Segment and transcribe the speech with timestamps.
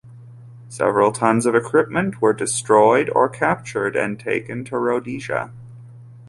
[0.67, 5.51] Several tons of equipment were destroyed or captured and taken to Rhodesia.